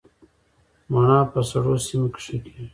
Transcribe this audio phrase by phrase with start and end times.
[0.91, 2.65] مڼه په سړو سیمو کې ښه کیږي